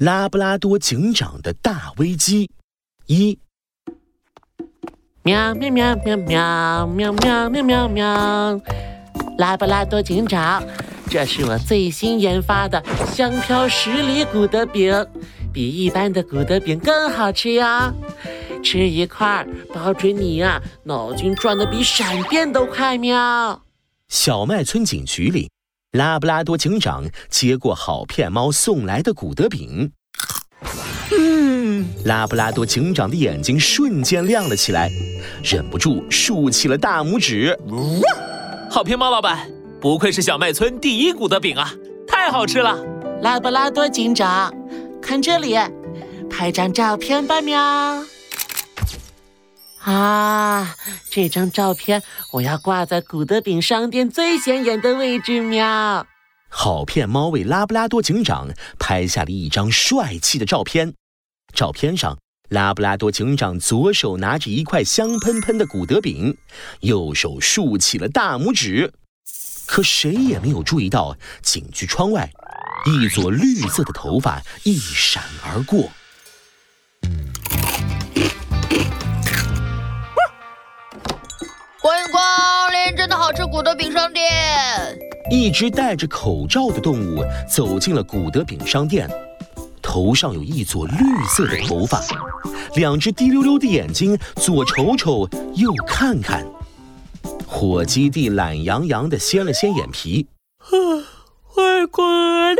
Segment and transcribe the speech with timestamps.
[0.00, 2.50] 拉布拉多警长的大危机
[3.04, 3.38] 一。
[5.22, 8.60] 喵喵喵喵喵喵喵喵喵喵！
[9.36, 10.64] 拉布拉多警长，
[11.10, 12.82] 这是我最新研发的
[13.12, 15.06] 香飘十里古德饼，
[15.52, 17.92] 比一般的古德饼更好吃呀！
[18.64, 23.60] 吃一块，保准你呀脑筋转得比闪电都快喵！
[24.08, 25.50] 小麦村警局里，
[25.92, 29.90] 拉布拉多警长接过好骗猫送来的古德饼。
[31.10, 34.88] 嗯，拉布拉多警长的眼睛瞬间亮了起来，
[35.42, 37.58] 忍不住竖起了大拇指。
[38.70, 41.74] 好骗猫老板，不愧是小麦村第一古德饼啊，
[42.06, 42.78] 太好吃了！
[43.20, 44.54] 拉布拉多警长，
[45.02, 45.58] 看这里，
[46.30, 47.60] 拍张照片吧，喵！
[49.82, 50.72] 啊，
[51.10, 56.06] 这张照片我要挂在古德饼商店最显眼的位置，喵！
[56.48, 60.94] 好骗猫为拉布拉多警长拍下了一张帅气的照片。
[61.52, 66.36] 照片上，拉布拉多警长左手拿着一块香喷喷的古德饼，
[66.80, 68.92] 右手竖起了大拇指。
[69.66, 72.30] 可谁也没有注意到，警局窗外，
[72.86, 75.90] 一撮绿色的头发一闪而过。
[81.82, 82.22] 欢迎光
[82.70, 84.22] 临，真的好吃古德饼商店。
[85.30, 89.08] 一只戴着口罩的动物走进了古德饼商店。
[89.80, 92.02] 头上有一撮绿色的头发，
[92.74, 96.46] 两只滴溜溜的眼睛，左瞅瞅，右看看。
[97.46, 100.26] 火鸡弟懒洋洋地掀了掀眼皮，
[101.42, 102.58] 欢迎光临。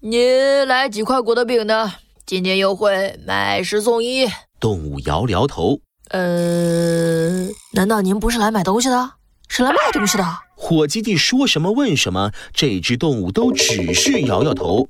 [0.00, 0.28] 你
[0.66, 1.94] 来几块果德饼呢？
[2.26, 4.28] 今天优惠，买十送一。
[4.60, 9.12] 动物摇了摇头，呃，难道您不是来买东西的，
[9.48, 10.24] 是来卖东西的？
[10.54, 14.88] 火鸡弟说什么问什么，这只动物都只是摇摇头。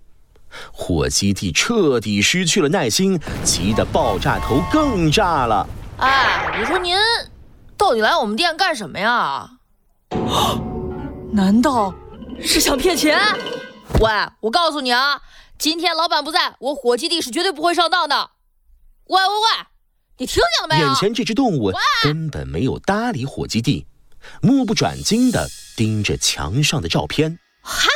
[0.72, 5.68] 火鸡弟彻底失去了耐心，急得爆炸头更炸了。
[5.98, 6.96] 哎，我说您
[7.76, 9.50] 到底来我们店干什么呀？
[11.32, 11.92] 难道
[12.40, 13.20] 是想骗钱？
[14.00, 15.20] 喂，我告诉你啊，
[15.58, 18.30] 今天老板不在，我火鸡弟是绝对不会上当的。
[19.08, 19.66] 喂喂喂，
[20.18, 20.88] 你听见了没有？
[20.88, 23.86] 眼前这只动物根本没有搭理火鸡弟，
[24.42, 27.38] 目不转睛地盯着墙上的照片。
[27.62, 27.88] 嗨，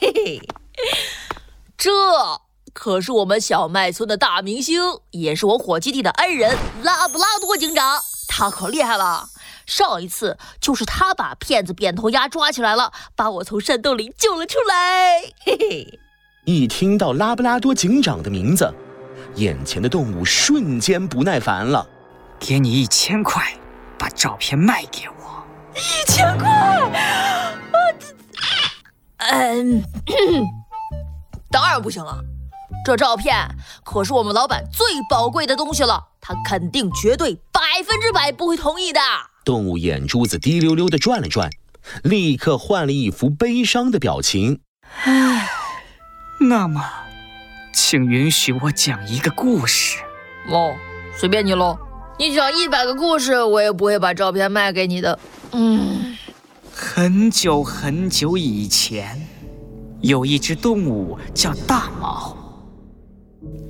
[0.00, 0.40] 嘿嘿。
[1.76, 1.90] 这
[2.72, 4.80] 可是我们小麦村的大明星，
[5.12, 9.28] 也是我火鸡弟的恩人拉布拉多警长，他可厉害了。
[9.64, 15.20] 上一次就是他把骗子扁头鸭抓起来了，把我从山洞里救了出来。
[15.44, 16.00] 嘿嘿，
[16.44, 18.74] 一听到拉布拉多警长的名字，
[19.34, 21.86] 眼前的动物瞬间不耐烦了。
[22.38, 23.54] 给你一千块，
[23.98, 25.44] 把照片卖给我。
[25.74, 26.48] 一千块？
[29.18, 29.82] 嗯。
[31.50, 32.18] 当然不行了，
[32.84, 33.36] 这照片
[33.84, 39.00] 可是我们老板最宝贵的东西了，他肯定绝对百分之百不会同意的。
[39.44, 41.50] 动物眼珠子滴溜溜的转了转，
[42.02, 44.60] 立刻换了一副悲伤的表情。
[45.04, 45.48] 唉，
[46.40, 46.82] 那么，
[47.72, 49.98] 请允许我讲一个故事。
[50.48, 50.74] 哦，
[51.16, 51.78] 随便你喽，
[52.18, 55.18] 你讲一百个故事，我也不会把照片卖给你的。
[55.52, 56.16] 嗯，
[56.74, 59.20] 很久很久以前。
[60.00, 62.36] 有一只动物叫大毛。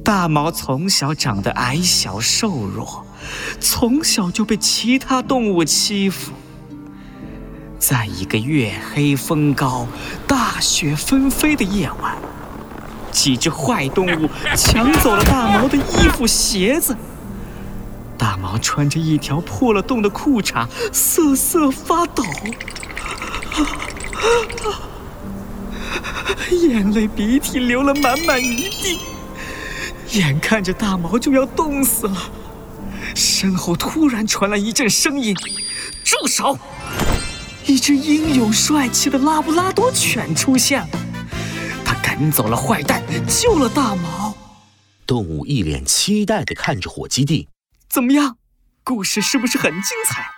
[0.02, 3.04] 大毛从小长得矮小瘦弱，
[3.60, 6.32] 从小就被其他动物欺负。
[7.78, 9.86] 在一个月黑风高、
[10.26, 12.16] 大雪纷飞的夜晚，
[13.12, 16.96] 几只坏动物抢走了大毛的衣服、鞋子。
[18.18, 22.24] 大毛穿着一条破了洞的裤衩，瑟瑟发抖。
[26.50, 28.98] 眼泪鼻涕流了满满一地，
[30.12, 32.16] 眼看着大毛就要冻死了，
[33.14, 35.34] 身后突然传来一阵声音
[36.04, 36.58] ：“住手！”
[37.66, 40.88] 一只英勇帅气的拉布拉多犬出现了，
[42.02, 44.34] 赶走了坏蛋，救了大毛。
[45.06, 47.48] 动物一脸期待地看着火鸡弟
[47.88, 48.36] ：“怎么样？
[48.84, 50.28] 故事是不是很精彩？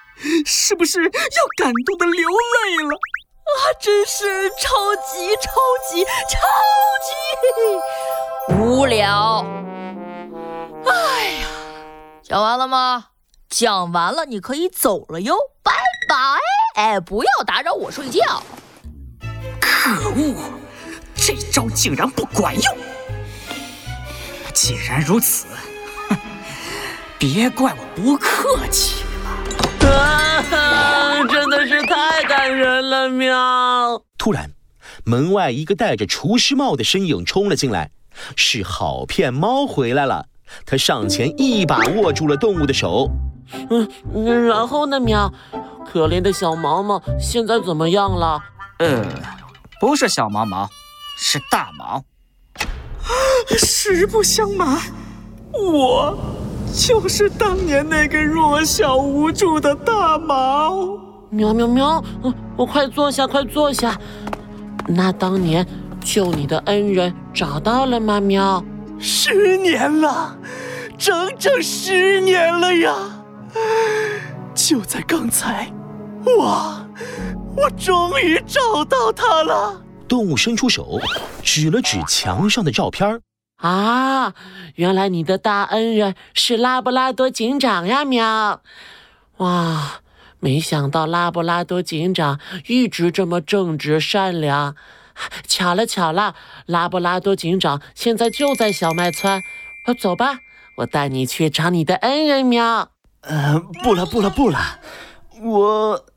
[0.44, 1.10] 是不是要
[1.58, 2.90] 感动的流泪了？”
[3.44, 5.50] 啊，真是超级超
[5.90, 6.40] 级超
[8.48, 9.44] 级无聊！
[10.86, 11.46] 哎呀，
[12.22, 13.06] 讲完了吗？
[13.48, 15.72] 讲完了，你可以走了哟，拜
[16.08, 16.16] 拜！
[16.74, 18.42] 哎，不要打扰我睡觉。
[19.60, 20.34] 可恶，
[21.26, 22.76] 这招竟然不管用！
[24.52, 25.46] 既然如此，
[26.10, 26.16] 哼，
[27.18, 29.02] 别怪我不客气
[29.80, 29.90] 了。
[29.90, 34.02] 啊，真的是太感人了，喵！
[34.18, 34.50] 突然，
[35.04, 37.90] 门外一个戴着厨师帽的身影冲了进来，
[38.36, 40.26] 是好骗猫回来了。
[40.66, 43.08] 他上前一把握住了动物的手。
[43.70, 43.88] 嗯，
[44.46, 45.32] 然后呢，喵？
[45.90, 48.38] 可怜的小毛毛现在怎么样了？
[48.80, 49.02] 呃，
[49.80, 50.68] 不是小毛毛，
[51.16, 52.02] 是大毛。
[53.58, 54.78] 实不相瞒，
[55.52, 56.16] 我
[56.72, 60.98] 就是当年那个弱小无助的大毛。
[61.30, 62.02] 喵喵喵！
[62.56, 63.98] 我快坐下，快坐下。
[64.86, 65.66] 那当年
[66.00, 68.20] 救你的恩人找到了吗？
[68.20, 68.64] 喵。
[68.98, 70.36] 十年了，
[70.96, 72.94] 整整十年了呀！
[74.54, 75.70] 就在刚才，
[76.24, 76.74] 我
[77.56, 79.83] 我终于找到他了。
[80.08, 81.00] 动物伸出手，
[81.42, 83.20] 指了指墙上的照片
[83.56, 84.34] 啊，
[84.74, 88.04] 原来你的大恩人是拉布拉多警长呀！
[88.04, 88.60] 喵，
[89.38, 90.00] 哇，
[90.40, 94.76] 没想到拉布拉多警长一直这么正直善良。
[95.46, 96.34] 巧了巧了，
[96.66, 99.40] 拉布拉多警长现在就在小麦村。
[100.00, 100.38] 走吧，
[100.78, 102.90] 我带你去找你的恩人喵。
[103.20, 104.58] 呃，不了不了不了，
[105.40, 106.13] 我，唉，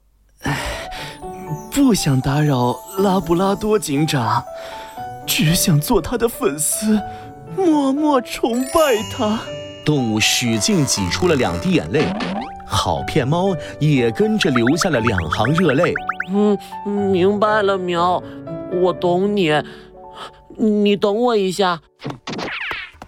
[1.78, 4.44] 不想打扰拉布拉多警长，
[5.28, 7.00] 只想做他的粉丝，
[7.56, 9.40] 默默崇拜他。
[9.86, 12.12] 动物使劲挤出了两滴眼泪，
[12.66, 15.94] 好骗猫也跟着流下了两行热泪。
[16.32, 16.58] 嗯，
[17.12, 18.24] 明白了，喵，
[18.82, 19.52] 我懂你，
[20.58, 21.80] 你等我一下。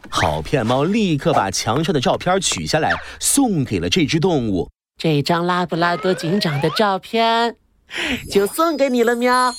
[0.10, 4.69] 好骗猫立刻把墙上的照片取下来，送给了这只动物。
[4.95, 7.56] 这张拉布拉多警长的照片，
[8.30, 9.53] 就送给你了，喵。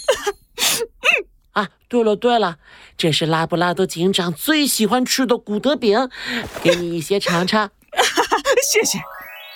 [1.53, 2.59] 啊，对了对了，
[2.97, 6.09] 这是拉布拉多警长最喜欢吃的古德饼，
[6.63, 7.71] 给你一些尝尝。
[8.73, 8.99] 谢谢。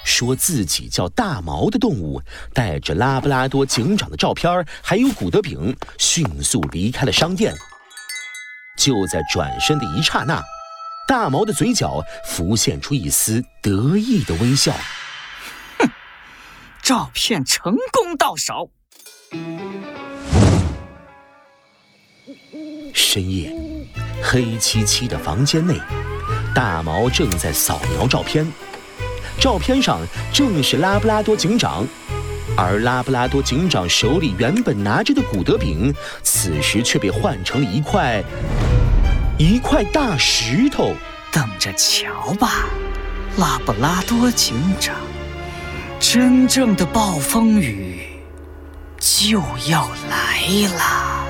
[0.05, 2.21] 说自己叫大毛的动物，
[2.53, 7.55] 带着拉布拉多警长的照片，还有古德饼，迅速离开了商店。
[8.77, 10.43] 就在转身的一刹那。
[11.07, 14.75] 大毛的嘴角浮现出一丝得意的微笑。
[16.85, 18.71] 哼，照片成功到手。
[22.93, 23.51] 深夜，
[24.23, 25.81] 黑漆漆的房间内，
[26.55, 28.47] 大毛正在扫描照片。
[29.41, 30.01] 照片上
[30.33, 31.87] 正是拉布拉多警长，
[32.57, 35.93] 而拉布拉多警长手里原本拿着的古德饼，
[36.23, 38.23] 此时却被换成了一块。
[39.37, 40.95] 一块大石头，
[41.33, 42.67] 等着瞧吧，
[43.39, 44.95] 拉布拉多警长，
[46.07, 47.99] 真正的暴风雨
[49.01, 49.41] 就
[49.71, 51.24] 要来了。